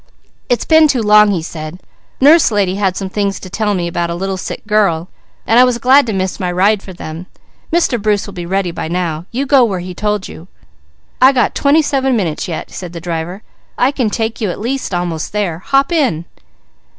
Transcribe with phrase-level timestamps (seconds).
[0.49, 1.79] "I've been too long," he said.
[2.19, 5.09] "Nurse Lady had some things to tell me about a little sick girl
[5.45, 7.27] and I was glad to miss my ride for them.
[7.71, 8.01] Mr.
[8.01, 9.27] Bruce will be ready by now.
[9.29, 10.47] You go where he told you."
[11.21, 13.43] "I got twenty seven minutes yet," said the driver.
[13.77, 15.59] "I can take you at least almost there.
[15.59, 16.25] Hop in."